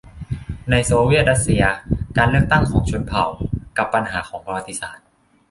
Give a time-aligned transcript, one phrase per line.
[0.69, 1.63] ในโซเวียตรัสเซีย:
[2.17, 3.25] การเลือกตั้งของชนเผ่า
[3.77, 5.05] กับ ปัญหาของประวัติศาสตร์